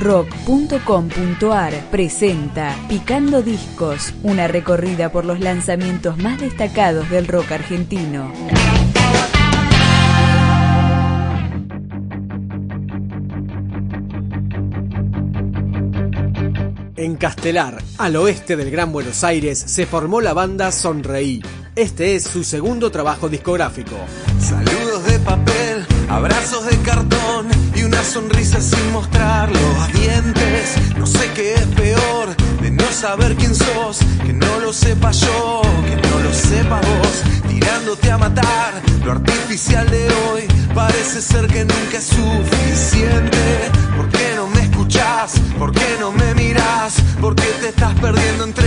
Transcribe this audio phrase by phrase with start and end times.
[0.00, 8.32] rock.com.ar presenta Picando Discos, una recorrida por los lanzamientos más destacados del rock argentino.
[16.96, 21.42] En Castelar, al oeste del Gran Buenos Aires, se formó la banda Sonreí.
[21.74, 23.96] Este es su segundo trabajo discográfico.
[24.38, 25.69] Saludos de papel,
[26.10, 30.76] abrazos de cartón y una sonrisa sin mostrar los dientes.
[30.98, 35.62] No sé qué es peor de no saber quién sos, que no lo sepa yo,
[35.86, 38.82] que no lo sepa vos, tirándote a matar.
[39.04, 40.42] Lo artificial de hoy
[40.74, 43.38] parece ser que nunca es suficiente.
[43.96, 45.38] ¿Por qué no me escuchás?
[45.58, 46.94] ¿Por qué no me mirás?
[47.20, 48.59] ¿Por qué te estás perdiendo entre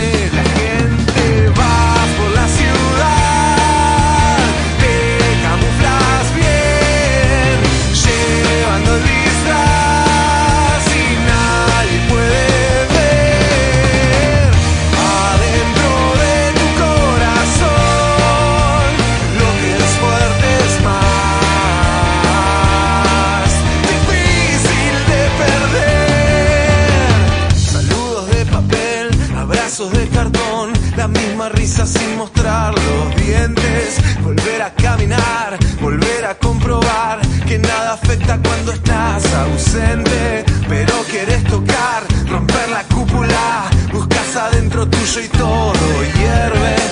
[31.04, 34.00] la misma risa sin mostrar los dientes.
[34.24, 40.46] Volver a caminar, volver a comprobar que nada afecta cuando estás ausente.
[40.70, 45.74] Pero quieres tocar, romper la cúpula, buscas adentro tuyo y todo
[46.16, 46.83] hierve.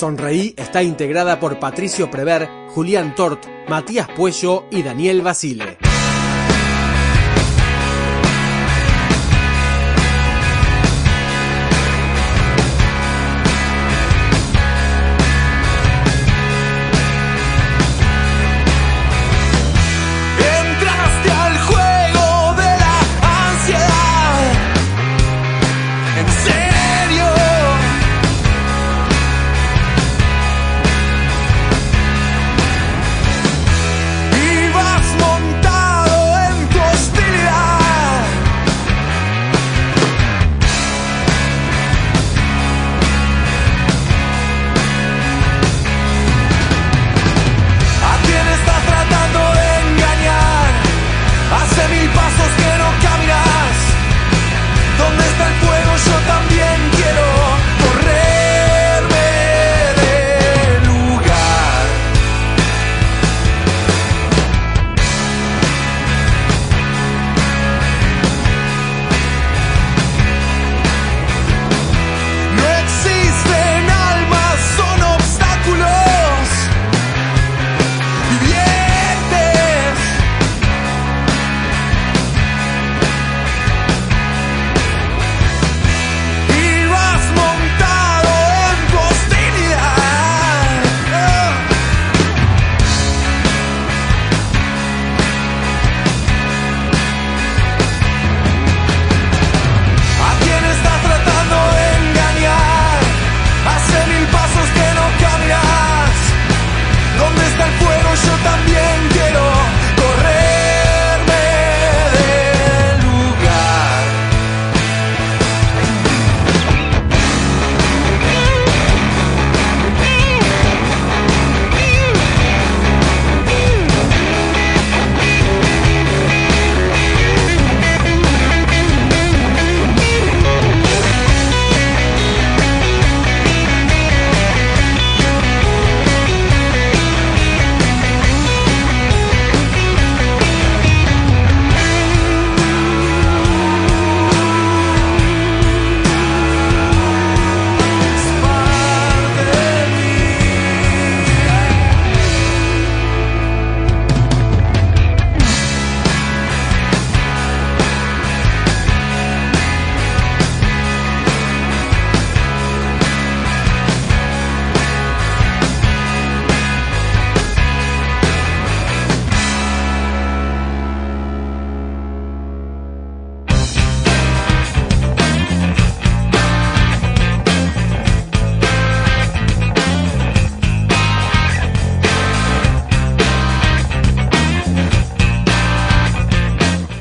[0.00, 5.89] Sonreí está integrada por Patricio Prever, Julián Tort, Matías Puello y Daniel Basile.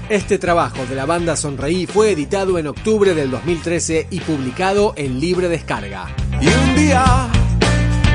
[0.09, 5.19] Este trabajo de la banda Sonreí fue editado en octubre del 2013 y publicado en
[5.19, 6.07] libre descarga.
[6.41, 7.27] Y un día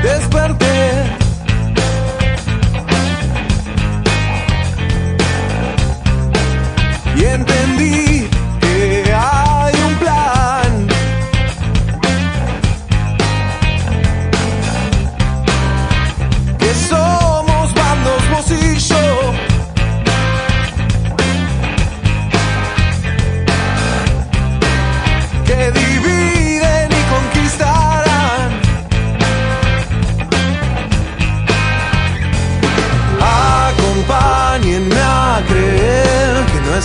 [0.03, 0.94] desperté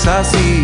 [0.01, 0.60] es así.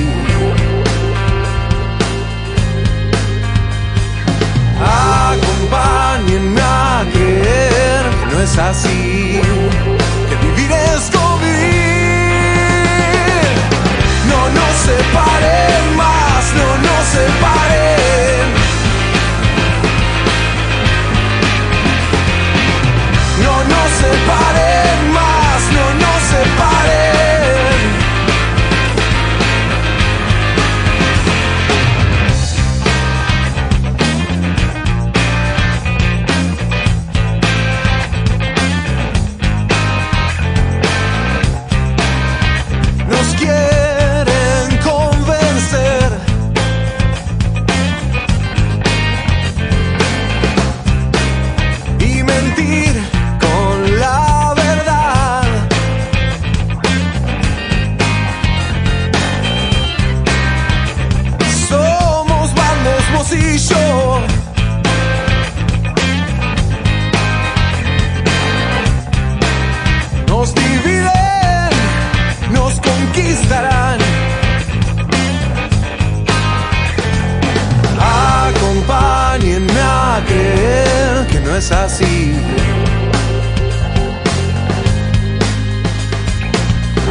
[81.67, 82.33] es así.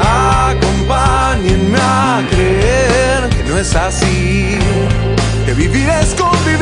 [0.01, 4.57] Acompáñenme a creer que no es así,
[5.45, 6.54] que vivir es convivir.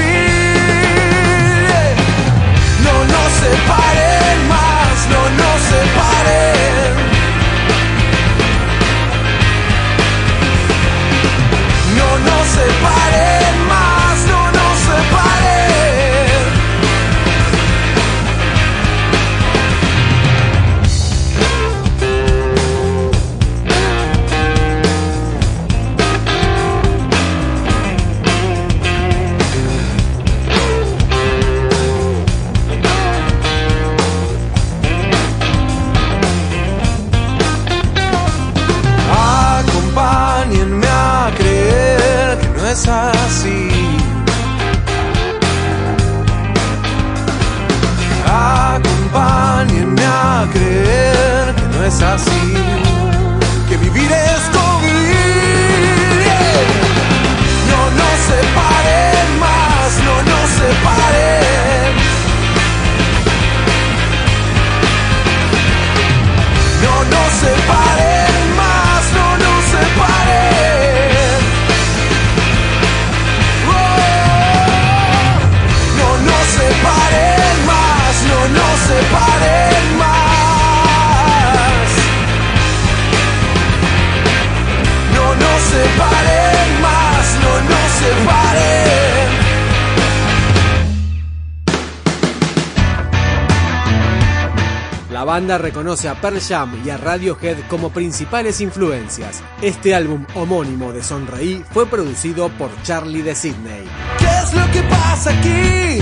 [95.33, 99.41] banda reconoce a Pearl Jam y a Radiohead como principales influencias.
[99.63, 103.83] Este álbum homónimo de Sonreí fue producido por Charlie de Sydney.
[104.19, 105.97] ¿Qué es lo que pasa aquí?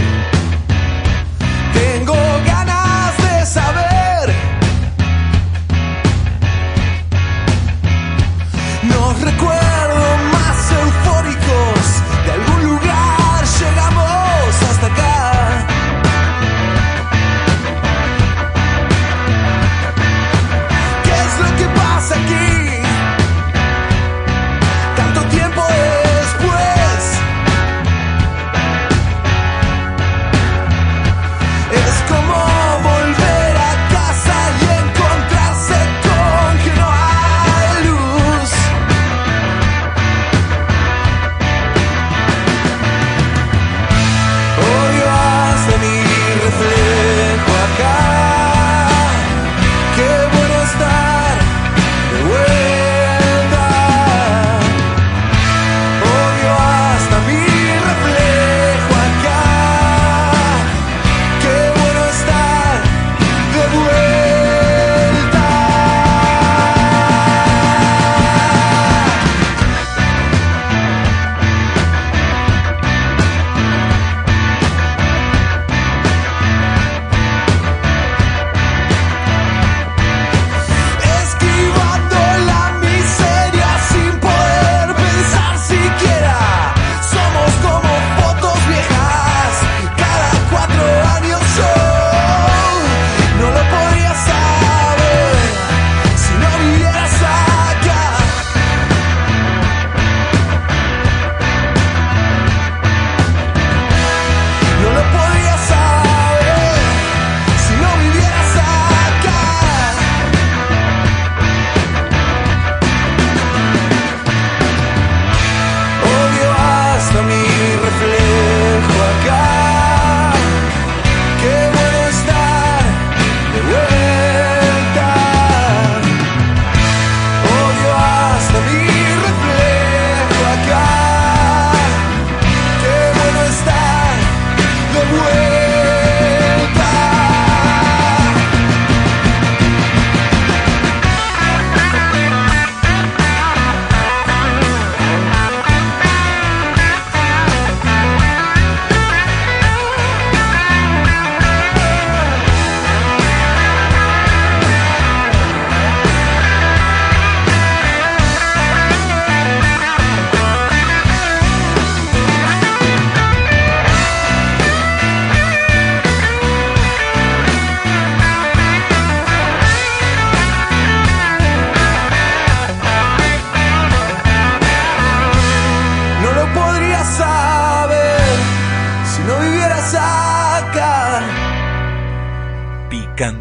[1.73, 2.13] Tengo
[2.45, 4.35] ganas de saber.
[8.83, 9.80] Nos recuerda